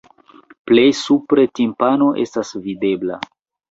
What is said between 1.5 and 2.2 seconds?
timpano